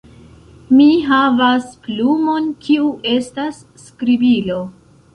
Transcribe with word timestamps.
Mi 0.77 0.87
havas 1.09 1.69
plumon 1.85 2.49
kiu 2.65 2.91
estas 3.15 3.63
skribilo 3.87 4.63